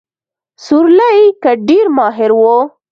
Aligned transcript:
سورلۍ 0.63 1.19
کې 1.41 1.51
ډېر 1.67 1.85
ماهر 1.97 2.31
وو. 2.39 2.57